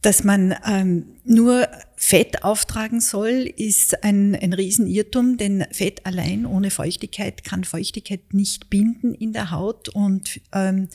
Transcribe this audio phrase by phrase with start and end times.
[0.00, 1.66] Dass man ähm, nur
[1.96, 8.70] Fett auftragen soll, ist ein, ein Riesenirrtum, denn Fett allein ohne Feuchtigkeit kann Feuchtigkeit nicht
[8.70, 10.88] binden in der Haut und ähm,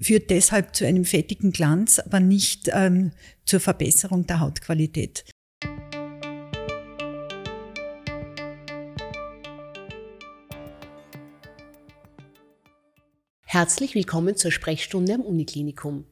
[0.00, 3.12] führt deshalb zu einem fettigen Glanz, aber nicht ähm,
[3.44, 5.26] zur Verbesserung der Hautqualität.
[13.44, 16.06] Herzlich willkommen zur Sprechstunde am Uniklinikum.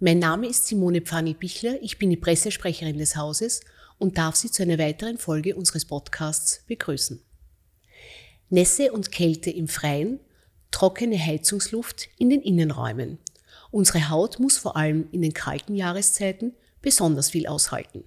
[0.00, 3.62] Mein Name ist Simone Pfanni-Bichler, ich bin die Pressesprecherin des Hauses
[3.98, 7.20] und darf Sie zu einer weiteren Folge unseres Podcasts begrüßen.
[8.48, 10.20] Nässe und Kälte im Freien,
[10.70, 13.18] trockene Heizungsluft in den Innenräumen.
[13.72, 18.04] Unsere Haut muss vor allem in den kalten Jahreszeiten besonders viel aushalten.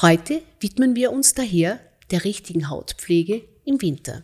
[0.00, 1.80] Heute widmen wir uns daher
[2.12, 4.22] der richtigen Hautpflege im Winter.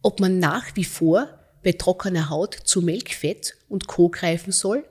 [0.00, 1.28] Ob man nach wie vor
[1.62, 4.08] bei trockener Haut zu Melkfett und Co.
[4.08, 4.84] greifen soll,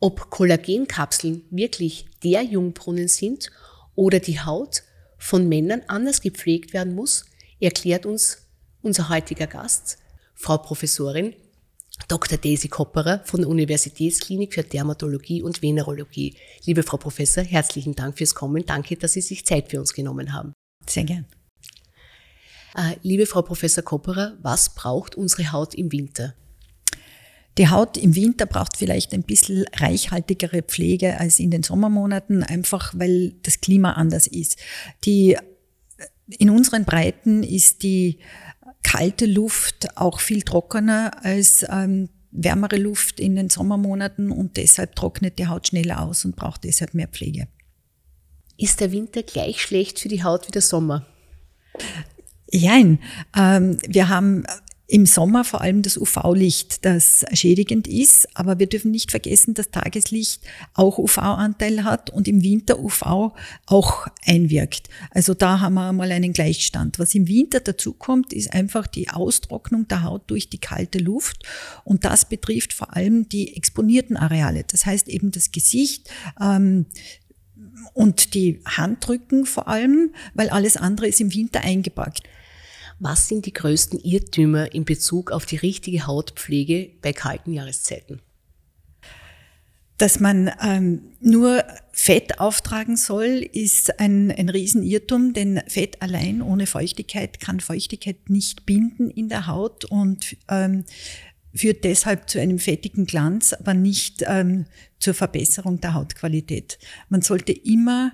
[0.00, 3.50] ob Kollagenkapseln wirklich der Jungbrunnen sind
[3.94, 4.82] oder die Haut
[5.18, 7.24] von Männern anders gepflegt werden muss,
[7.60, 8.48] erklärt uns
[8.82, 9.98] unser heutiger Gast,
[10.34, 11.34] Frau Professorin
[12.08, 12.38] Dr.
[12.38, 16.36] Daisy Kopperer von der Universitätsklinik für Dermatologie und Venerologie.
[16.64, 18.66] Liebe Frau Professor, herzlichen Dank fürs Kommen.
[18.66, 20.52] Danke, dass Sie sich Zeit für uns genommen haben.
[20.86, 21.26] Sehr gern.
[22.74, 26.34] Äh, liebe Frau Professor Kopperer, was braucht unsere Haut im Winter?
[27.56, 32.92] Die Haut im Winter braucht vielleicht ein bisschen reichhaltigere Pflege als in den Sommermonaten, einfach
[32.96, 34.58] weil das Klima anders ist.
[35.04, 35.36] Die,
[36.26, 38.18] in unseren Breiten ist die
[38.82, 45.38] kalte Luft auch viel trockener als ähm, wärmere Luft in den Sommermonaten und deshalb trocknet
[45.38, 47.46] die Haut schneller aus und braucht deshalb mehr Pflege.
[48.56, 51.06] Ist der Winter gleich schlecht für die Haut wie der Sommer?
[52.54, 53.00] Jein.
[53.36, 54.44] Ähm, wir haben
[54.86, 59.72] im Sommer vor allem das UV-Licht, das schädigend ist, aber wir dürfen nicht vergessen, dass
[59.72, 60.40] Tageslicht
[60.72, 63.32] auch UV-Anteil hat und im Winter UV
[63.66, 64.88] auch einwirkt.
[65.10, 67.00] Also da haben wir mal einen Gleichstand.
[67.00, 71.44] Was im Winter dazu kommt, ist einfach die Austrocknung der Haut durch die kalte Luft
[71.82, 74.62] und das betrifft vor allem die exponierten Areale.
[74.64, 76.08] Das heißt eben das Gesicht,
[76.40, 76.86] ähm,
[77.92, 82.22] und die Handrücken vor allem, weil alles andere ist im Winter eingepackt.
[83.04, 88.22] Was sind die größten Irrtümer in Bezug auf die richtige Hautpflege bei kalten Jahreszeiten?
[89.98, 96.66] Dass man ähm, nur Fett auftragen soll, ist ein, ein Riesenirrtum, denn Fett allein ohne
[96.66, 100.84] Feuchtigkeit kann Feuchtigkeit nicht binden in der Haut und ähm,
[101.54, 104.64] führt deshalb zu einem fettigen Glanz, aber nicht ähm,
[104.98, 106.78] zur Verbesserung der Hautqualität.
[107.10, 108.12] Man sollte immer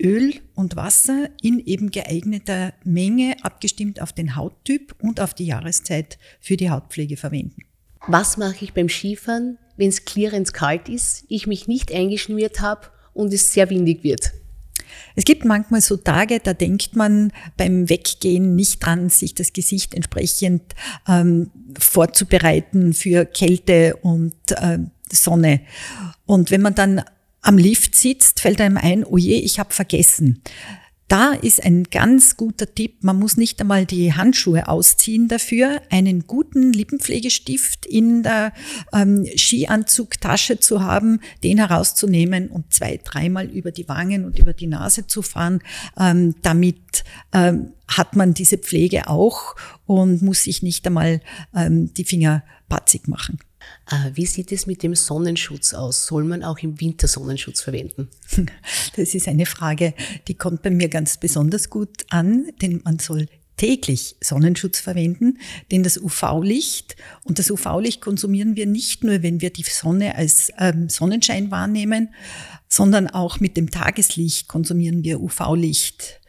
[0.00, 6.18] Öl und Wasser in eben geeigneter Menge, abgestimmt auf den Hauttyp und auf die Jahreszeit
[6.40, 7.62] für die Hautpflege verwenden.
[8.06, 12.88] Was mache ich beim Skifahren, wenn es klirrend kalt ist, ich mich nicht eingeschmiert habe
[13.12, 14.32] und es sehr windig wird?
[15.14, 19.94] Es gibt manchmal so Tage, da denkt man beim Weggehen nicht dran, sich das Gesicht
[19.94, 20.62] entsprechend
[21.06, 24.78] ähm, vorzubereiten für Kälte und äh,
[25.12, 25.60] Sonne.
[26.26, 27.02] Und wenn man dann
[27.42, 30.42] am Lift sitzt, fällt einem ein, oh je, ich habe vergessen.
[31.10, 36.28] Da ist ein ganz guter Tipp, man muss nicht einmal die Handschuhe ausziehen dafür, einen
[36.28, 38.52] guten Lippenpflegestift in der
[38.92, 44.68] ähm, Skianzugtasche zu haben, den herauszunehmen und zwei, dreimal über die Wangen und über die
[44.68, 45.64] Nase zu fahren.
[45.98, 47.02] Ähm, damit
[47.32, 51.22] ähm, hat man diese Pflege auch und muss sich nicht einmal
[51.56, 53.40] ähm, die Finger patzig machen.
[53.90, 56.06] Äh, wie sieht es mit dem Sonnenschutz aus?
[56.06, 58.08] Soll man auch im Winter Sonnenschutz verwenden?
[58.96, 59.94] Das ist eine Frage,
[60.26, 65.38] die kommt bei mir ganz besonders gut an, denn man soll täglich Sonnenschutz verwenden,
[65.70, 70.50] denn das UV-Licht und das UV-Licht konsumieren wir nicht nur, wenn wir die Sonne als
[70.58, 72.14] ähm, Sonnenschein wahrnehmen,
[72.68, 76.20] sondern auch mit dem Tageslicht konsumieren wir UV-Licht.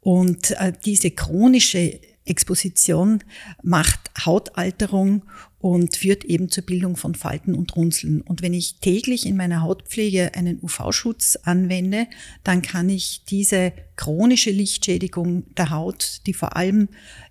[0.00, 3.22] Und äh, diese chronische Exposition
[3.62, 5.24] macht Hautalterung
[5.58, 8.20] und führt eben zur Bildung von Falten und Runzeln.
[8.20, 12.06] Und wenn ich täglich in meiner Hautpflege einen UV-Schutz anwende,
[12.44, 16.88] dann kann ich diese chronische Lichtschädigung der Haut, die vor allem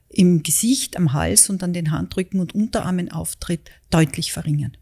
[0.10, 4.76] im Gesicht, am Hals und an den Handrücken und Unterarmen auftritt, deutlich verringern.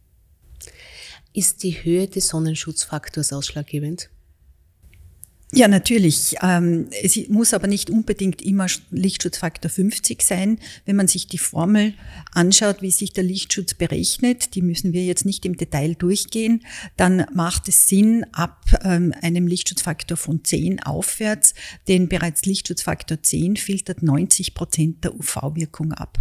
[1.34, 4.10] Ist die Höhe des Sonnenschutzfaktors ausschlaggebend?
[5.56, 6.36] Ja, natürlich.
[6.42, 10.60] Ähm, es muss aber nicht unbedingt immer Lichtschutzfaktor 50 sein.
[10.86, 11.94] Wenn man sich die Formel
[12.34, 16.66] anschaut, wie sich der Lichtschutz berechnet, die müssen wir jetzt nicht im Detail durchgehen,
[16.98, 21.54] dann macht es Sinn, ab ähm, einem Lichtschutzfaktor von 10 aufwärts,
[21.88, 26.18] denn bereits Lichtschutzfaktor 10 filtert 90 Prozent der UV-Wirkung ab.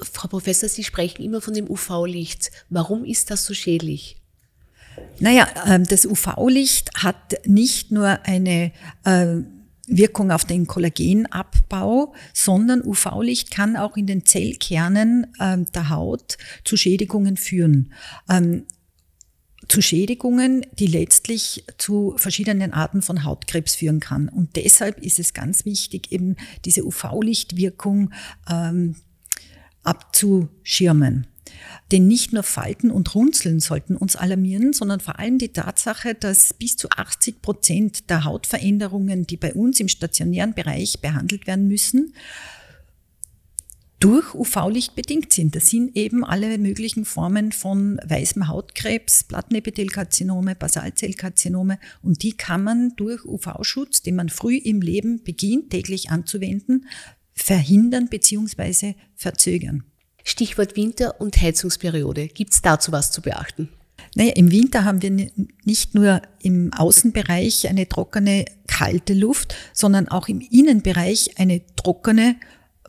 [0.00, 2.52] Frau Professor, Sie sprechen immer von dem UV-Licht.
[2.68, 4.19] Warum ist das so schädlich?
[5.18, 8.72] Naja, ähm, das UV-Licht hat nicht nur eine
[9.04, 9.36] äh,
[9.86, 16.76] Wirkung auf den Kollagenabbau, sondern UV-Licht kann auch in den Zellkernen ähm, der Haut zu
[16.76, 17.92] Schädigungen führen.
[18.28, 18.64] Ähm,
[19.68, 24.28] zu Schädigungen, die letztlich zu verschiedenen Arten von Hautkrebs führen kann.
[24.28, 28.10] Und deshalb ist es ganz wichtig, eben diese UV-Lichtwirkung
[29.84, 31.26] abzuschirmen.
[31.92, 36.54] Denn nicht nur Falten und Runzeln sollten uns alarmieren, sondern vor allem die Tatsache, dass
[36.54, 42.14] bis zu 80 Prozent der Hautveränderungen, die bei uns im stationären Bereich behandelt werden müssen,
[44.00, 45.54] durch UV-Licht bedingt sind.
[45.54, 52.94] Das sind eben alle möglichen Formen von weißem Hautkrebs, Plattenepithelkarzinome, Basalzellkarzinome und die kann man
[52.96, 56.86] durch UV-Schutz, den man früh im Leben beginnt, täglich anzuwenden,
[57.34, 58.94] verhindern bzw.
[59.14, 59.84] verzögern.
[60.30, 62.28] Stichwort Winter und Heizungsperiode.
[62.28, 63.68] Gibt es dazu was zu beachten?
[64.14, 65.30] Naja, im Winter haben wir
[65.64, 72.36] nicht nur im Außenbereich eine trockene, kalte Luft, sondern auch im Innenbereich eine trockene,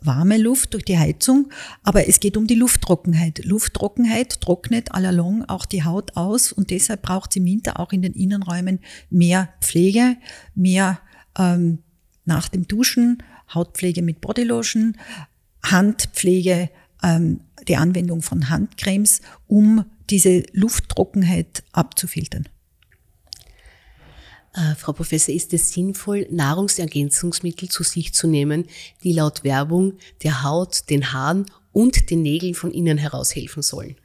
[0.00, 1.50] warme Luft durch die Heizung.
[1.82, 3.44] Aber es geht um die Lufttrockenheit.
[3.44, 8.02] Lufttrockenheit trocknet allalong auch die Haut aus und deshalb braucht es im Winter auch in
[8.02, 8.80] den Innenräumen
[9.10, 10.16] mehr Pflege,
[10.54, 11.00] mehr
[11.38, 11.78] ähm,
[12.24, 13.22] nach dem Duschen,
[13.52, 14.96] Hautpflege mit Bodylotion,
[15.62, 16.70] Handpflege,
[17.02, 22.48] ähm, die Anwendung von Handcremes, um diese Lufttrockenheit abzufiltern.
[24.54, 28.66] Äh, Frau Professor, ist es sinnvoll, Nahrungsergänzungsmittel zu sich zu nehmen,
[29.02, 33.96] die laut Werbung der Haut, den Haaren und den Nägeln von innen heraus helfen sollen.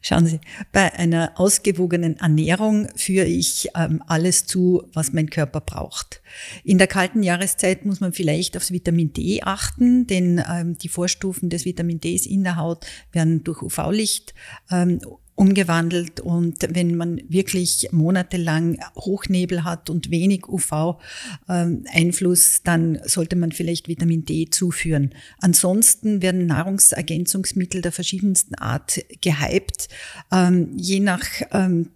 [0.00, 0.40] Schauen Sie,
[0.72, 6.22] bei einer ausgewogenen Ernährung führe ich ähm, alles zu, was mein Körper braucht.
[6.64, 11.50] In der kalten Jahreszeit muss man vielleicht aufs Vitamin D achten, denn ähm, die Vorstufen
[11.50, 14.34] des Vitamin Ds in der Haut werden durch UV-Licht
[14.70, 15.00] ähm,
[15.36, 23.88] umgewandelt und wenn man wirklich monatelang Hochnebel hat und wenig UV-Einfluss, dann sollte man vielleicht
[23.88, 25.12] Vitamin D zuführen.
[25.40, 29.88] Ansonsten werden Nahrungsergänzungsmittel der verschiedensten Art gehypt,
[30.30, 31.90] ähm, je nach ähm,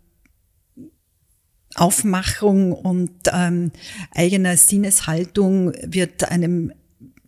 [1.74, 3.72] Aufmachung und ähm,
[4.14, 6.72] eigener Sinneshaltung wird einem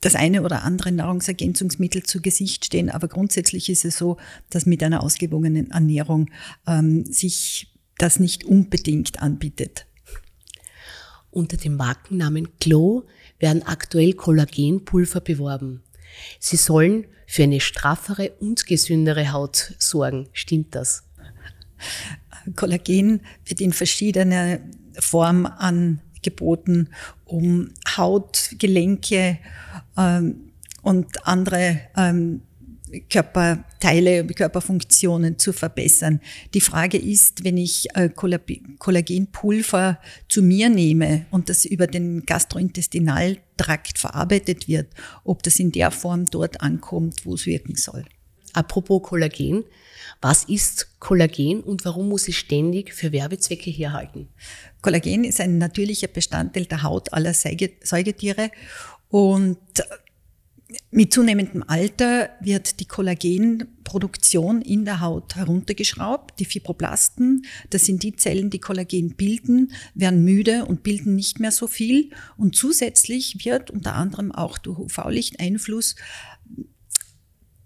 [0.01, 2.91] das eine oder andere Nahrungsergänzungsmittel zu Gesicht stehen.
[2.91, 4.17] Aber grundsätzlich ist es so,
[4.49, 6.31] dass mit einer ausgewogenen Ernährung
[6.67, 9.87] ähm, sich das nicht unbedingt anbietet.
[11.31, 13.07] Unter dem Markennamen Glow
[13.39, 15.83] werden aktuell Kollagenpulver beworben.
[16.41, 20.29] Sie sollen für eine straffere und gesündere Haut sorgen.
[20.33, 21.05] Stimmt das?
[22.57, 24.59] Kollagen wird in verschiedener
[24.99, 26.89] Form angeboten,
[27.25, 27.71] um
[28.01, 29.39] Haut, Gelenke
[29.97, 30.51] ähm,
[30.83, 32.43] und andere ähm,
[33.09, 36.21] Körperteile, Körperfunktionen zu verbessern.
[36.55, 43.99] Die Frage ist, wenn ich äh, Kollagenpulver zu mir nehme und das über den Gastrointestinaltrakt
[43.99, 44.89] verarbeitet wird,
[45.23, 48.05] ob das in der Form dort ankommt, wo es wirken soll.
[48.53, 49.65] Apropos Kollagen,
[50.21, 54.29] was ist Kollagen und warum muss es ständig für Werbezwecke herhalten?
[54.83, 58.51] Kollagen ist ein natürlicher Bestandteil der Haut aller Säugetiere
[59.09, 59.59] und
[60.93, 66.39] mit zunehmendem Alter wird die Kollagenproduktion in der Haut heruntergeschraubt.
[66.39, 71.51] Die Fibroblasten, das sind die Zellen, die Kollagen bilden, werden müde und bilden nicht mehr
[71.51, 72.11] so viel.
[72.37, 75.97] Und zusätzlich wird unter anderem auch durch UV-Lichteinfluss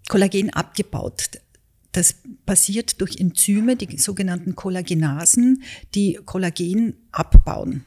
[0.07, 1.29] Kollagen abgebaut.
[1.91, 7.85] Das passiert durch Enzyme, die sogenannten Kollagenasen, die Kollagen abbauen.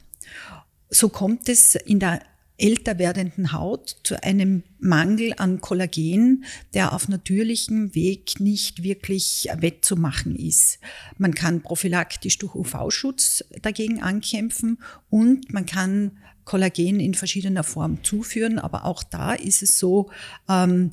[0.89, 2.21] So kommt es in der
[2.59, 10.35] älter werdenden Haut zu einem Mangel an Kollagen, der auf natürlichem Weg nicht wirklich wettzumachen
[10.35, 10.79] ist.
[11.17, 18.59] Man kann prophylaktisch durch UV-Schutz dagegen ankämpfen und man kann Kollagen in verschiedener Form zuführen,
[18.59, 20.09] aber auch da ist es so,
[20.49, 20.91] ähm,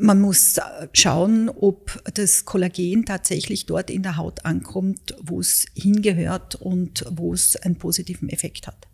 [0.00, 0.56] man muss
[0.92, 7.34] schauen, ob das Kollagen tatsächlich dort in der Haut ankommt, wo es hingehört und wo
[7.34, 8.86] es einen positiven Effekt hat.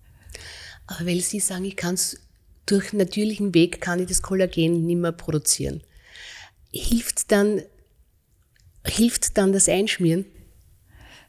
[0.86, 2.20] Aber weil Sie sagen, ich kann es
[2.66, 5.82] durch natürlichen Weg kann ich das Kollagen nicht mehr produzieren.
[6.72, 7.62] Hilft dann,
[8.84, 10.26] hilft dann das Einschmieren?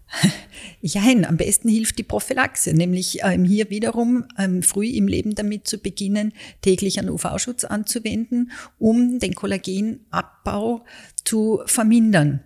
[0.82, 5.68] Jein, am besten hilft die Prophylaxe, nämlich ähm, hier wiederum ähm, früh im Leben damit
[5.68, 10.86] zu beginnen, täglich einen UV-Schutz anzuwenden, um den Kollagenabbau
[11.24, 12.42] zu vermindern.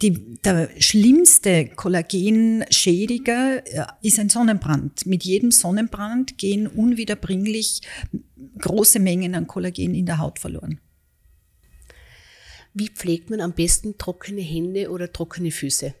[0.00, 5.06] Die, der schlimmste Kollagenschädiger äh, ist ein Sonnenbrand.
[5.06, 7.82] Mit jedem Sonnenbrand gehen unwiederbringlich
[8.58, 10.80] große Mengen an Kollagen in der Haut verloren.
[12.74, 15.94] Wie pflegt man am besten trockene Hände oder trockene Füße?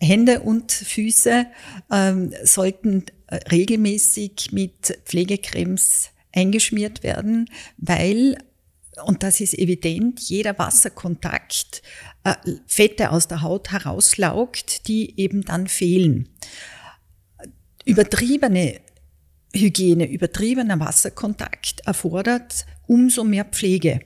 [0.00, 1.46] Hände und Füße
[1.90, 8.36] ähm, sollten äh, regelmäßig mit Pflegecremes eingeschmiert werden, weil
[9.04, 11.82] und das ist evident, jeder Wasserkontakt
[12.24, 12.34] äh,
[12.66, 16.30] Fette aus der Haut herauslaugt, die eben dann fehlen.
[17.84, 18.80] Übertriebene
[19.54, 24.00] Hygiene, übertriebener Wasserkontakt erfordert umso mehr Pflege.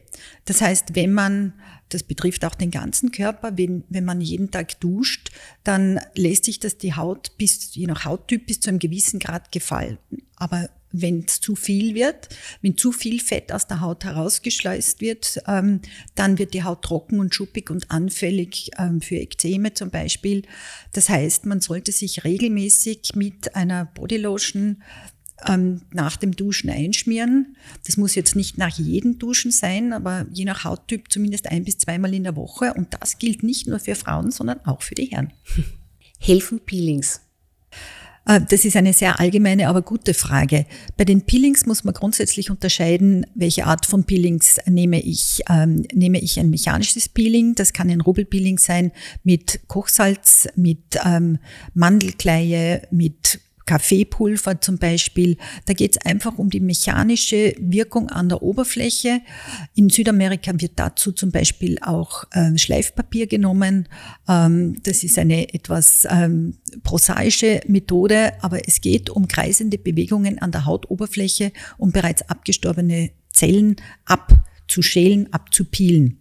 [0.44, 1.54] Das heißt, wenn man,
[1.90, 5.30] das betrifft auch den ganzen Körper, wenn, wenn man jeden Tag duscht,
[5.64, 9.52] dann lässt sich das die Haut bis, je nach Hauttyp bis zu einem gewissen Grad
[9.52, 9.98] gefallen.
[10.36, 12.28] Aber wenn es zu viel wird,
[12.62, 15.80] wenn zu viel Fett aus der Haut herausgeschleust wird, ähm,
[16.14, 20.42] dann wird die Haut trocken und schuppig und anfällig ähm, für Ekzeme zum Beispiel.
[20.92, 24.82] Das heißt, man sollte sich regelmäßig mit einer Bodylotion
[25.48, 27.56] ähm, nach dem Duschen einschmieren.
[27.86, 31.78] Das muss jetzt nicht nach jedem Duschen sein, aber je nach Hauttyp zumindest ein bis
[31.78, 32.74] zweimal in der Woche.
[32.74, 35.32] Und das gilt nicht nur für Frauen, sondern auch für die Herren.
[36.18, 37.20] Helfen Peelings?
[38.26, 40.66] Äh, das ist eine sehr allgemeine, aber gute Frage.
[40.96, 45.42] Bei den Peelings muss man grundsätzlich unterscheiden, welche Art von Peelings nehme ich.
[45.48, 48.92] Ähm, nehme ich ein mechanisches Peeling, das kann ein Rubbelpeeling sein
[49.24, 51.38] mit Kochsalz, mit ähm,
[51.74, 53.40] Mandelkleie, mit
[53.70, 55.36] Kaffeepulver zum Beispiel.
[55.66, 59.20] Da geht es einfach um die mechanische Wirkung an der Oberfläche.
[59.76, 63.88] In Südamerika wird dazu zum Beispiel auch äh, Schleifpapier genommen.
[64.28, 70.50] Ähm, das ist eine etwas ähm, prosaische Methode, aber es geht um kreisende Bewegungen an
[70.50, 76.20] der Hautoberfläche, um bereits abgestorbene Zellen ab zu schälen, abzupielen.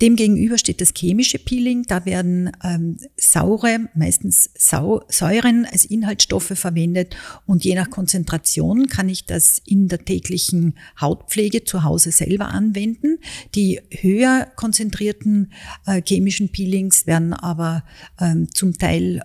[0.00, 1.84] Demgegenüber steht das chemische Peeling.
[1.84, 7.14] Da werden ähm, saure, meistens Sau Säuren als Inhaltsstoffe verwendet
[7.46, 13.18] und je nach Konzentration kann ich das in der täglichen Hautpflege zu Hause selber anwenden.
[13.54, 15.52] Die höher konzentrierten
[15.86, 17.84] äh, chemischen Peelings werden aber
[18.20, 19.22] ähm, zum Teil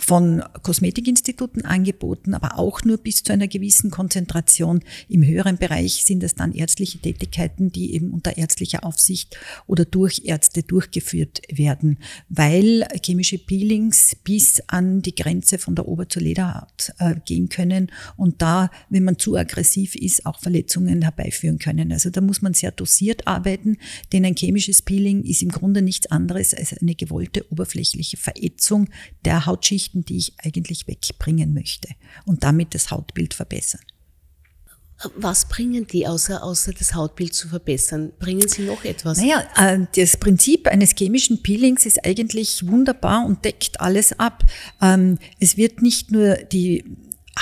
[0.00, 4.80] von Kosmetikinstituten angeboten, aber auch nur bis zu einer gewissen Konzentration.
[5.08, 10.22] Im höheren Bereich sind es dann ärztliche Tätigkeiten, die eben unter ärztlicher Aufsicht oder durch
[10.24, 16.92] Ärzte durchgeführt werden, weil chemische Peelings bis an die Grenze von der Ober- zur Lederhaut
[16.98, 21.92] äh, gehen können und da, wenn man zu aggressiv ist, auch Verletzungen herbeiführen können.
[21.92, 23.76] Also da muss man sehr dosiert arbeiten,
[24.12, 28.88] denn ein chemisches Peeling ist im Grunde nichts anderes als eine gewollte oberflächliche Verätzung
[29.24, 31.88] der Hautschicht Schichten, die ich eigentlich wegbringen möchte
[32.26, 33.80] und damit das Hautbild verbessern.
[35.16, 38.12] Was bringen die, außer, außer das Hautbild zu verbessern?
[38.18, 39.16] Bringen sie noch etwas?
[39.16, 44.44] Naja, äh, das Prinzip eines chemischen Peelings ist eigentlich wunderbar und deckt alles ab.
[44.82, 46.84] Ähm, es wird nicht nur die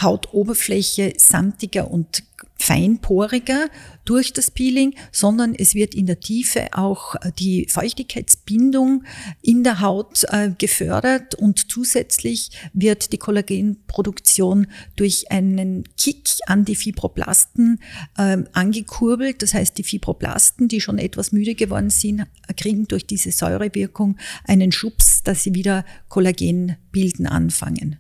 [0.01, 2.23] Hautoberfläche samtiger und
[2.59, 3.69] feinporiger
[4.05, 9.05] durch das Peeling, sondern es wird in der Tiefe auch äh, die Feuchtigkeitsbindung
[9.43, 16.75] in der Haut äh, gefördert und zusätzlich wird die Kollagenproduktion durch einen Kick an die
[16.75, 17.81] Fibroblasten
[18.17, 19.43] äh, angekurbelt.
[19.43, 22.25] Das heißt, die Fibroblasten, die schon etwas müde geworden sind,
[22.57, 27.99] kriegen durch diese Säurewirkung einen Schubs, dass sie wieder Kollagen bilden anfangen.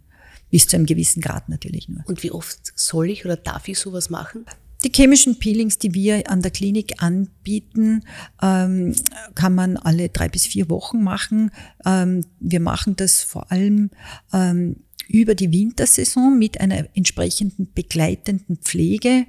[0.50, 2.05] Bis zu einem gewissen Grad natürlich nur.
[2.07, 4.47] Und wie oft soll ich oder darf ich sowas machen?
[4.85, 8.05] Die chemischen Peelings, die wir an der Klinik anbieten,
[8.40, 8.95] ähm,
[9.35, 11.50] kann man alle drei bis vier Wochen machen.
[11.85, 13.90] Ähm, wir machen das vor allem
[14.33, 14.76] ähm,
[15.09, 19.26] über die Wintersaison mit einer entsprechenden begleitenden Pflege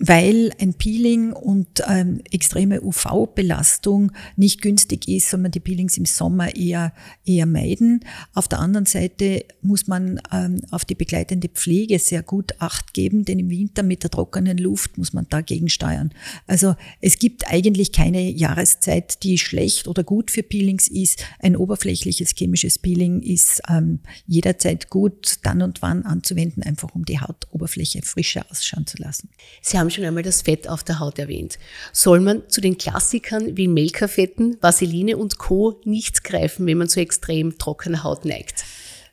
[0.00, 6.06] weil ein Peeling und ähm, extreme UV-Belastung nicht günstig ist, soll man die Peelings im
[6.06, 6.94] Sommer eher,
[7.26, 8.00] eher meiden.
[8.32, 13.26] Auf der anderen Seite muss man ähm, auf die begleitende Pflege sehr gut Acht geben,
[13.26, 16.12] denn im Winter mit der trockenen Luft muss man dagegen steuern.
[16.46, 21.22] Also es gibt eigentlich keine Jahreszeit, die schlecht oder gut für Peelings ist.
[21.40, 27.20] Ein oberflächliches chemisches Peeling ist ähm, jederzeit gut, dann und wann anzuwenden, einfach um die
[27.20, 29.28] Hautoberfläche frischer ausschauen zu lassen.
[29.60, 31.58] Sie haben haben schon einmal das Fett auf der Haut erwähnt.
[31.92, 35.80] Soll man zu den Klassikern wie Melkerfetten, Vaseline und Co.
[35.84, 38.64] nicht greifen, wenn man zu extrem trockener Haut neigt?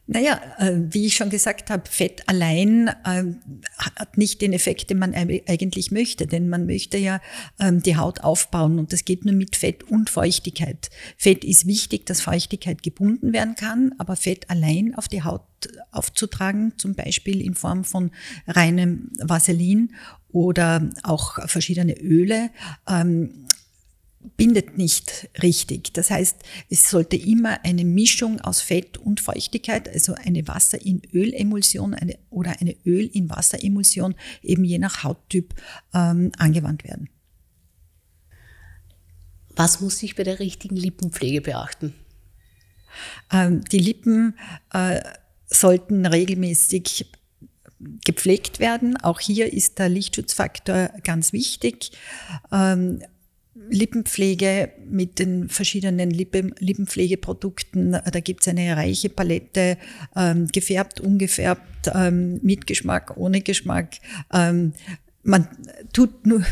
[0.09, 3.23] Naja, äh, wie ich schon gesagt habe, Fett allein äh,
[3.77, 7.19] hat nicht den Effekt, den man eigentlich möchte, denn man möchte ja
[7.59, 10.89] ähm, die Haut aufbauen und das geht nur mit Fett und Feuchtigkeit.
[11.17, 15.41] Fett ist wichtig, dass Feuchtigkeit gebunden werden kann, aber Fett allein auf die Haut
[15.91, 18.11] aufzutragen, zum Beispiel in Form von
[18.47, 19.89] reinem Vaseline
[20.29, 22.49] oder auch verschiedene Öle,
[22.87, 23.47] ähm,
[24.35, 25.93] bindet nicht richtig.
[25.93, 26.37] Das heißt,
[26.69, 32.17] es sollte immer eine Mischung aus Fett und Feuchtigkeit, also eine Wasser in Ölemulsion eine,
[32.29, 35.53] oder eine Öl in Wasseremulsion, eben je nach Hauttyp
[35.93, 37.09] ähm, angewandt werden.
[39.55, 41.93] Was muss ich bei der richtigen Lippenpflege beachten?
[43.31, 44.37] Ähm, die Lippen
[44.73, 44.99] äh,
[45.47, 47.11] sollten regelmäßig
[47.79, 48.97] gepflegt werden.
[48.97, 51.91] Auch hier ist der Lichtschutzfaktor ganz wichtig.
[52.51, 53.01] Ähm,
[53.69, 57.91] Lippenpflege mit den verschiedenen Lippen, Lippenpflegeprodukten.
[57.91, 59.77] Da gibt es eine reiche Palette,
[60.15, 63.95] ähm, gefärbt, ungefärbt, ähm, mit Geschmack, ohne Geschmack.
[64.31, 64.73] Ähm,
[65.23, 65.47] man,
[65.91, 66.43] tut nur,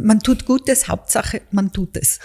[0.00, 2.20] man tut Gutes, Hauptsache man tut es.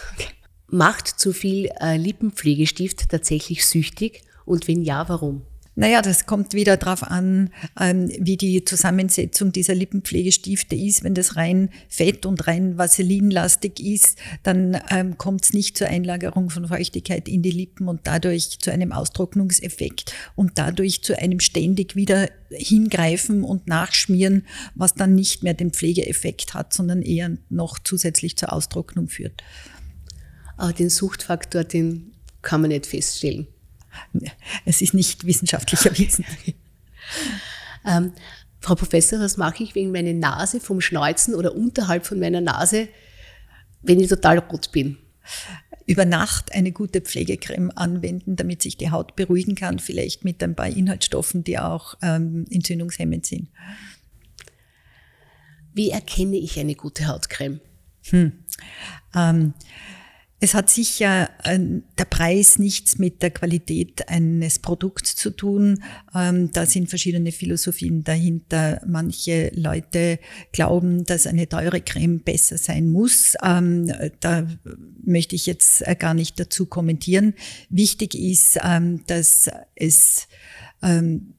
[0.70, 4.24] Macht zu viel äh, Lippenpflegestift tatsächlich süchtig?
[4.46, 5.42] Und wenn ja, warum?
[5.80, 11.04] Naja, das kommt wieder darauf an, ähm, wie die Zusammensetzung dieser Lippenpflegestifte ist.
[11.04, 16.50] Wenn das rein Fett und rein Vaselinlastig ist, dann ähm, kommt es nicht zur Einlagerung
[16.50, 21.96] von Feuchtigkeit in die Lippen und dadurch zu einem Austrocknungseffekt und dadurch zu einem ständig
[21.96, 28.36] wieder hingreifen und nachschmieren, was dann nicht mehr den Pflegeeffekt hat, sondern eher noch zusätzlich
[28.36, 29.44] zur Austrocknung führt.
[30.58, 33.46] Aber den Suchtfaktor, den kann man nicht feststellen.
[34.66, 36.26] Es ist nicht wissenschaftlich erwiesen.
[37.86, 38.14] ähm,
[38.60, 42.90] Frau Professor, was mache ich wegen meiner Nase vom Schneuzen oder unterhalb von meiner Nase,
[43.82, 44.98] wenn ich total rot bin?
[45.86, 50.56] Über Nacht eine gute Pflegecreme anwenden, damit sich die Haut beruhigen kann, vielleicht mit ein
[50.56, 53.50] paar Inhaltsstoffen, die auch ähm, entzündungshemmend sind.
[55.74, 57.62] Wie erkenne ich eine gute Hautcreme?
[58.10, 58.32] Hm.
[59.16, 59.54] Ähm,
[60.40, 61.60] es hat sicher äh,
[61.98, 65.84] der Preis nichts mit der Qualität eines Produkts zu tun.
[66.14, 68.82] Ähm, da sind verschiedene Philosophien dahinter.
[68.86, 70.20] Manche Leute
[70.52, 73.34] glauben, dass eine teure Creme besser sein muss.
[73.44, 74.48] Ähm, da
[75.04, 77.34] möchte ich jetzt äh, gar nicht dazu kommentieren.
[77.70, 80.28] Wichtig ist, ähm, dass es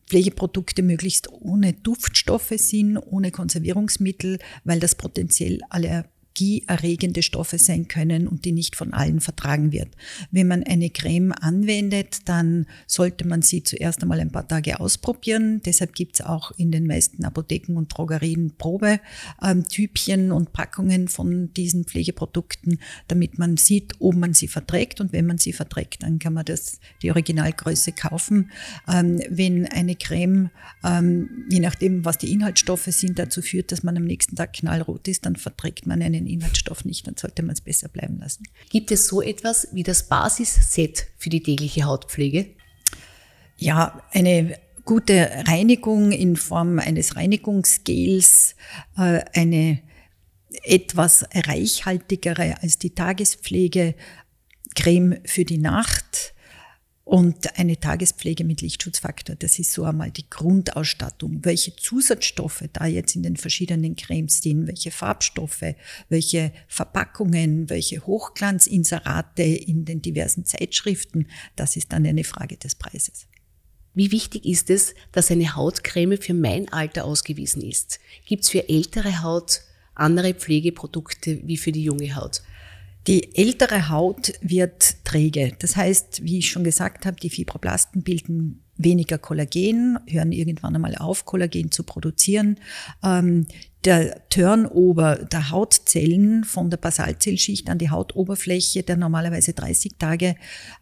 [0.09, 6.07] Pflegeprodukte möglichst ohne Duftstoffe sind, ohne Konservierungsmittel, weil das potenziell alle
[6.39, 9.89] allergieerregende Stoffe sein können und die nicht von allen vertragen wird.
[10.31, 15.61] Wenn man eine Creme anwendet, dann sollte man sie zuerst einmal ein paar Tage ausprobieren.
[15.65, 21.85] Deshalb gibt es auch in den meisten Apotheken und Drogerien Probetypchen und Packungen von diesen
[21.85, 25.01] Pflegeprodukten, damit man sieht, ob man sie verträgt.
[25.01, 28.51] Und wenn man sie verträgt, dann kann man das, die Originalgröße kaufen.
[28.89, 30.51] Ähm, wenn eine Creme,
[30.85, 35.09] ähm, je nachdem, was die Inhaltsstoffe sind, dazu führt, dass man am nächsten Tag knallrot
[35.09, 38.45] ist, dann verträgt man einen Inhaltsstoff nicht, dann sollte man es besser bleiben lassen.
[38.71, 42.55] Gibt es so etwas wie das Basisset für die tägliche Hautpflege?
[43.57, 48.55] Ja, eine gute Reinigung in Form eines Reinigungsgels,
[48.97, 49.81] äh, eine
[50.63, 53.95] etwas reichhaltigere als die Tagespflege,
[54.75, 56.35] Creme für die Nacht,
[57.09, 59.35] und eine Tagespflege mit Lichtschutzfaktor.
[59.35, 61.43] Das ist so einmal die Grundausstattung.
[61.43, 65.75] Welche Zusatzstoffe da jetzt in den verschiedenen Cremes sind, welche Farbstoffe,
[66.11, 73.27] welche Verpackungen, welche Hochglanzinserate in den diversen Zeitschriften, das ist dann eine Frage des Preises.
[73.95, 78.01] Wie wichtig ist es, dass eine Hautcreme für mein Alter ausgewiesen ist?
[78.27, 79.63] Gibt es für ältere Haut
[79.95, 82.43] andere Pflegeprodukte wie für die junge Haut?
[83.07, 85.53] Die ältere Haut wird träge.
[85.59, 90.97] Das heißt, wie ich schon gesagt habe, die Fibroblasten bilden weniger Kollagen, hören irgendwann einmal
[90.97, 92.59] auf, Kollagen zu produzieren.
[93.05, 93.47] Ähm,
[93.85, 100.35] der Turnover der Hautzellen von der Basalzellschicht an die Hautoberfläche, der normalerweise 30 Tage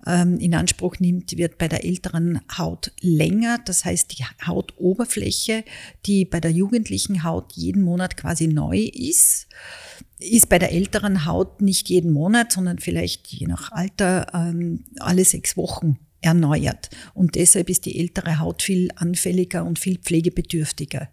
[0.07, 3.59] ähm, in Anspruch nimmt, wird bei der älteren Haut länger.
[3.65, 5.65] Das heißt, die Hautoberfläche,
[6.07, 9.47] die bei der jugendlichen Haut jeden Monat quasi neu ist,
[10.19, 15.25] ist bei der älteren Haut nicht jeden Monat, sondern vielleicht je nach Alter ähm, alle
[15.27, 16.91] sechs Wochen erneuert.
[17.15, 21.09] Und deshalb ist die ältere Haut viel anfälliger und viel pflegebedürftiger.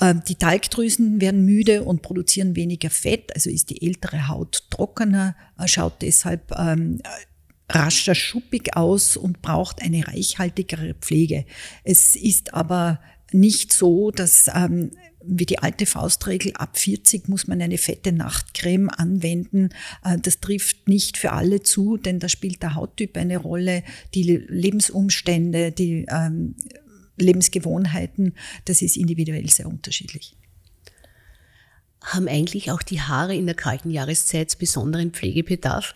[0.00, 5.36] Ähm, die Talgdrüsen werden müde und produzieren weniger Fett, also ist die ältere Haut trockener,
[5.58, 7.00] äh, schaut deshalb ähm,
[7.70, 11.46] rascher schuppig aus und braucht eine reichhaltigere Pflege.
[11.82, 13.00] Es ist aber
[13.32, 14.90] nicht so, dass ähm,
[15.28, 19.70] wie die alte Faustregel, ab 40 muss man eine fette Nachtcreme anwenden.
[20.04, 23.82] Äh, das trifft nicht für alle zu, denn da spielt der Hauttyp eine Rolle,
[24.14, 26.54] die Lebensumstände, die ähm,
[27.18, 28.34] Lebensgewohnheiten,
[28.64, 30.36] das ist individuell sehr unterschiedlich.
[32.02, 35.94] Haben eigentlich auch die Haare in der kalten Jahreszeit besonderen Pflegebedarf?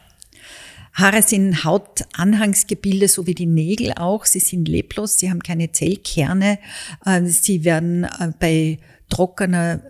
[0.92, 4.24] Haare sind Hautanhangsgebilde, so wie die Nägel auch.
[4.24, 6.58] Sie sind leblos, sie haben keine Zellkerne.
[7.04, 8.78] Äh, sie werden äh, bei
[9.10, 9.82] trockener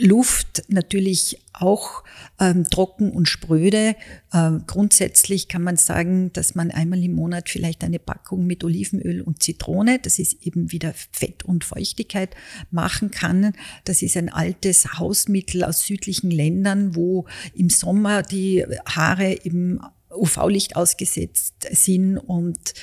[0.00, 2.02] Luft natürlich auch
[2.40, 3.94] ähm, trocken und spröde.
[4.32, 9.20] Ähm, grundsätzlich kann man sagen, dass man einmal im Monat vielleicht eine Packung mit Olivenöl
[9.20, 12.34] und Zitrone, das ist eben wieder Fett und Feuchtigkeit,
[12.70, 13.52] machen kann.
[13.84, 19.78] Das ist ein altes Hausmittel aus südlichen Ländern, wo im Sommer die Haare eben
[20.10, 22.74] UV-Licht ausgesetzt sind und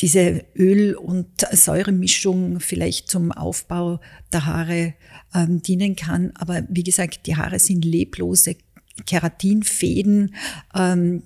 [0.00, 4.00] diese Öl- und Säuremischung vielleicht zum Aufbau
[4.32, 4.94] der Haare
[5.34, 6.32] ähm, dienen kann.
[6.34, 8.56] Aber wie gesagt, die Haare sind leblose
[9.06, 10.34] Keratinfäden,
[10.74, 11.22] ähm,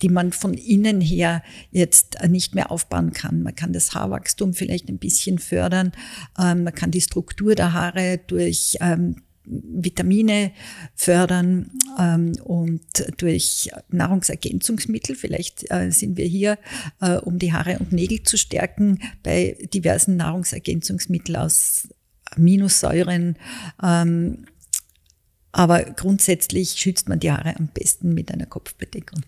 [0.00, 3.42] die man von innen her jetzt nicht mehr aufbauen kann.
[3.42, 5.92] Man kann das Haarwachstum vielleicht ein bisschen fördern.
[6.38, 10.52] Ähm, man kann die Struktur der Haare durch ähm, Vitamine
[10.94, 12.82] fördern ähm, und
[13.16, 15.16] durch Nahrungsergänzungsmittel.
[15.16, 16.58] Vielleicht äh, sind wir hier,
[17.00, 21.88] äh, um die Haare und Nägel zu stärken, bei diversen Nahrungsergänzungsmitteln aus
[22.26, 23.36] Aminosäuren.
[23.82, 24.44] Ähm,
[25.52, 29.22] aber grundsätzlich schützt man die Haare am besten mit einer Kopfbedeckung.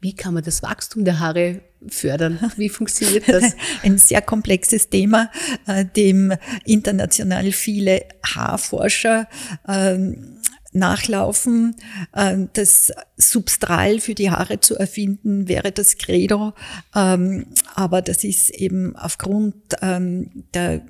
[0.00, 2.52] Wie kann man das Wachstum der Haare fördern?
[2.56, 3.54] Wie funktioniert das?
[3.82, 5.30] Ein sehr komplexes Thema,
[5.66, 6.32] äh, dem
[6.64, 9.28] international viele Haarforscher
[9.68, 10.38] ähm,
[10.74, 11.76] nachlaufen.
[12.14, 16.52] Ähm, das Substral für die Haare zu erfinden wäre das Credo,
[16.94, 20.82] ähm, aber das ist eben aufgrund ähm, der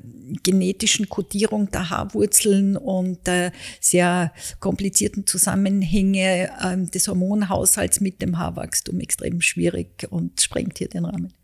[0.43, 6.51] genetischen Kodierung der Haarwurzeln und der sehr komplizierten Zusammenhänge
[6.95, 11.35] des Hormonhaushalts mit dem Haarwachstum extrem schwierig und sprengt hier den Rahmen.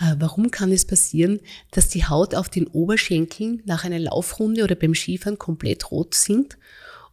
[0.00, 4.74] Äh, warum kann es passieren, dass die Haut auf den Oberschenkeln nach einer Laufrunde oder
[4.74, 6.56] beim Skifahren komplett rot sind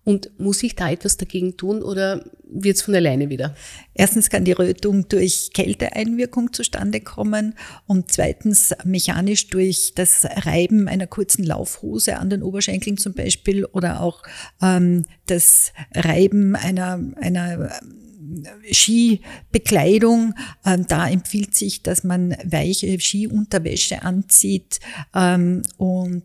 [0.06, 3.56] und muss ich da etwas dagegen tun oder wird es von alleine wieder?
[3.96, 7.56] Erstens kann die Rötung durch Kälteeinwirkung zustande kommen
[7.88, 14.02] und zweitens mechanisch durch das Reiben einer kurzen Laufhose an den Oberschenkeln zum Beispiel oder
[14.02, 14.22] auch
[14.62, 17.72] ähm, das Reiben einer, einer
[18.72, 20.36] Skibekleidung.
[20.66, 24.80] Ähm, da empfiehlt sich, dass man weiche Skiunterwäsche anzieht
[25.16, 26.24] ähm, und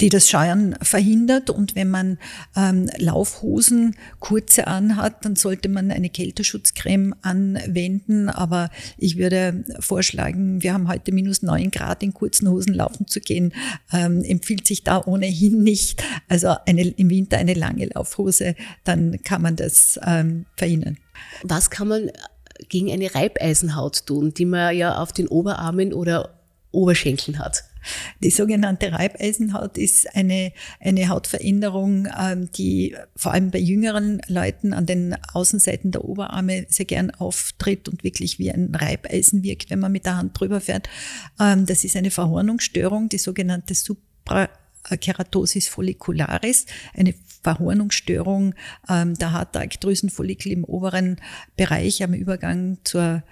[0.00, 1.50] die das Scheuern verhindert.
[1.50, 2.18] Und wenn man
[2.56, 8.28] ähm, Laufhosen kurze anhat, dann sollte man eine Kälteschutzcreme anwenden.
[8.28, 13.20] Aber ich würde vorschlagen, wir haben heute minus neun Grad in kurzen Hosen laufen zu
[13.20, 13.52] gehen,
[13.92, 16.02] ähm, empfiehlt sich da ohnehin nicht.
[16.28, 20.98] Also eine, im Winter eine lange Laufhose, dann kann man das ähm, verhindern.
[21.42, 22.10] Was kann man
[22.68, 27.64] gegen eine Reibeisenhaut tun, die man ja auf den Oberarmen oder Oberschenkeln hat?
[28.22, 34.86] Die sogenannte Reibeisenhaut ist eine, eine Hautveränderung, ähm, die vor allem bei jüngeren Leuten an
[34.86, 39.92] den Außenseiten der Oberarme sehr gern auftritt und wirklich wie ein Reibeisen wirkt, wenn man
[39.92, 40.88] mit der Hand drüber fährt.
[41.40, 44.48] Ähm, das ist eine Verhornungsstörung, die sogenannte Supra
[44.96, 48.54] Keratosis follicularis, eine Verhornungsstörung
[48.88, 51.16] ähm, der Haartalgdrüsenfollikel im oberen
[51.56, 53.22] Bereich am Übergang zur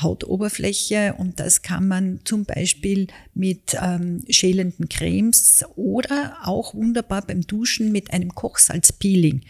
[0.00, 1.14] Hautoberfläche.
[1.18, 7.92] Und das kann man zum Beispiel mit ähm, schälenden Cremes oder auch wunderbar beim Duschen
[7.92, 9.42] mit einem Kochsalzpeeling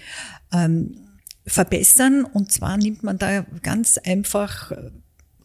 [0.53, 0.97] ähm,
[1.47, 2.25] verbessern.
[2.25, 4.73] Und zwar nimmt man da ganz einfach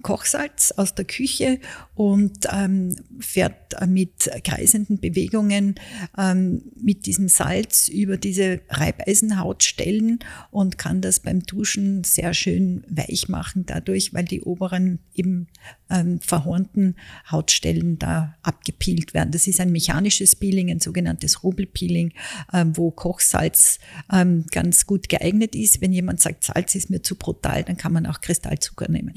[0.04, 1.60] Kochsalz aus der Küche
[1.96, 3.54] und ähm, fährt
[3.88, 5.76] mit kreisenden Bewegungen
[6.18, 10.20] ähm, mit diesem Salz über diese Reibeisenhautstellen
[10.52, 15.48] und kann das beim Duschen sehr schön weich machen dadurch, weil die oberen eben
[15.90, 16.96] ähm, verhornten
[17.30, 19.32] Hautstellen da abgepielt werden.
[19.32, 22.14] Das ist ein mechanisches Peeling, ein sogenanntes Rubelpeeling,
[22.52, 23.80] ähm, wo Kochsalz
[24.12, 25.82] ähm, ganz gut geeignet ist.
[25.82, 29.14] Wenn jemand sagt, Salz ist mir zu brutal, dann kann man auch Kristallzucker nehmen.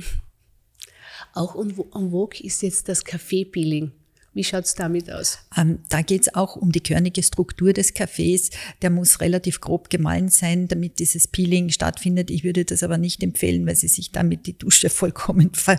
[1.37, 3.93] Auch en vogue ist jetzt das Kaffeepeeling.
[4.33, 5.39] Wie schaut's damit aus?
[5.55, 8.49] Ähm, da geht's auch um die körnige Struktur des Kaffees.
[8.81, 12.31] Der muss relativ grob gemahlen sein, damit dieses Peeling stattfindet.
[12.31, 15.79] Ich würde das aber nicht empfehlen, weil Sie sich damit die Dusche vollkommen ver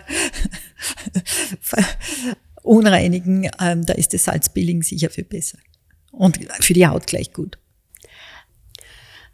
[2.62, 3.50] unreinigen.
[3.60, 5.58] Ähm, da ist das Salzpeeling sicher viel besser.
[6.12, 7.58] Und für die Haut gleich gut.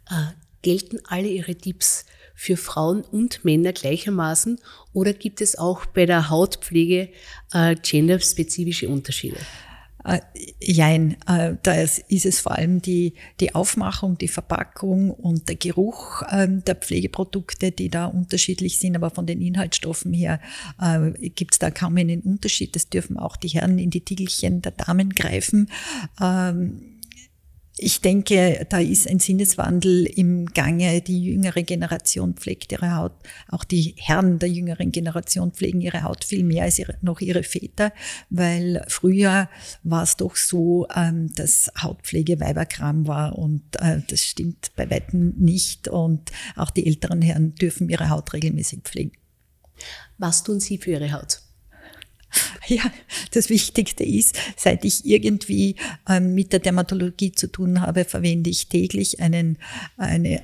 [0.09, 0.33] Äh,
[0.63, 2.05] gelten alle Ihre Tipps
[2.35, 4.59] für Frauen und Männer gleichermaßen
[4.93, 7.09] oder gibt es auch bei der Hautpflege
[7.53, 9.37] äh, genderspezifische Unterschiede?
[10.05, 10.19] Äh,
[10.61, 16.21] jein, äh, da ist es vor allem die, die Aufmachung, die Verpackung und der Geruch
[16.29, 20.39] äh, der Pflegeprodukte, die da unterschiedlich sind, aber von den Inhaltsstoffen her
[20.79, 22.75] äh, gibt es da kaum einen Unterschied.
[22.75, 25.71] Das dürfen auch die Herren in die Tiegelchen der Damen greifen.
[26.21, 26.94] Ähm,
[27.77, 31.01] ich denke, da ist ein Sinneswandel im Gange.
[31.01, 33.11] Die jüngere Generation pflegt ihre Haut.
[33.49, 37.43] Auch die Herren der jüngeren Generation pflegen ihre Haut viel mehr als ihre, noch ihre
[37.43, 37.91] Väter,
[38.29, 39.49] weil früher
[39.83, 45.33] war es doch so, ähm, dass Hautpflege Weiberkram war und äh, das stimmt bei weitem
[45.37, 45.89] nicht.
[45.89, 49.11] Und auch die älteren Herren dürfen ihre Haut regelmäßig pflegen.
[50.17, 51.41] Was tun Sie für Ihre Haut?
[52.67, 52.91] Ja,
[53.31, 55.75] das Wichtigste ist, seit ich irgendwie
[56.09, 59.57] ähm, mit der Dermatologie zu tun habe, verwende ich täglich einen,
[59.97, 60.41] eine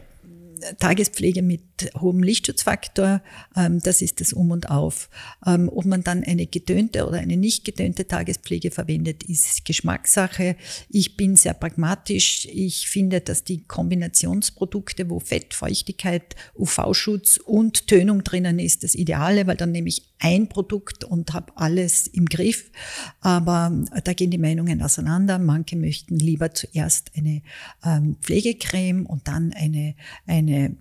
[0.79, 1.61] Tagespflege mit
[1.99, 3.21] hohem Lichtschutzfaktor,
[3.55, 5.09] ähm, das ist das Um und Auf.
[5.45, 10.55] Ähm, ob man dann eine getönte oder eine nicht getönte Tagespflege verwendet, ist Geschmackssache.
[10.89, 12.47] Ich bin sehr pragmatisch.
[12.51, 19.47] Ich finde, dass die Kombinationsprodukte, wo Fett, Feuchtigkeit, UV-Schutz und Tönung drinnen ist, das Ideale,
[19.47, 22.71] weil dann nehme ich ein Produkt und habe alles im Griff.
[23.19, 23.71] Aber
[24.03, 25.39] da gehen die Meinungen auseinander.
[25.39, 27.41] Manche möchten lieber zuerst eine
[27.83, 29.95] ähm, Pflegecreme und dann eine,
[30.27, 30.75] eine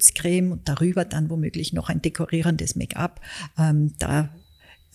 [0.00, 3.20] Sonnenschutzcreme und darüber dann womöglich noch ein dekorierendes Make-up.
[3.58, 4.34] Ähm, da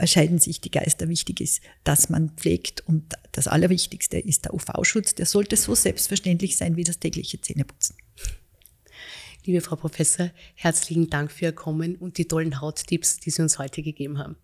[0.04, 1.08] scheiden sich die Geister.
[1.08, 5.15] Wichtig ist, dass man pflegt und das Allerwichtigste ist der UV-Schutz.
[5.15, 7.96] Der sollte so selbstverständlich sein wie das tägliche Zähneputzen.
[9.46, 13.60] Liebe Frau Professor, herzlichen Dank für Ihr Kommen und die tollen Hauttipps, die Sie uns
[13.60, 14.36] heute gegeben haben.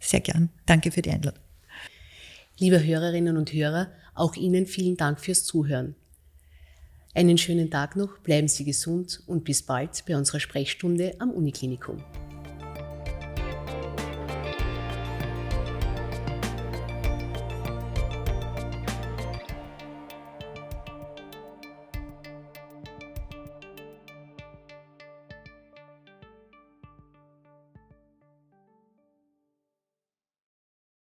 [0.00, 0.50] Sehr gern.
[0.66, 1.40] Danke für die Einladung.
[2.58, 5.94] Liebe Hörerinnen und Hörer, auch Ihnen vielen Dank fürs Zuhören.
[7.16, 11.98] Einen schönen Tag noch, bleiben Sie gesund und bis bald bei unserer Sprechstunde am Uniklinikum.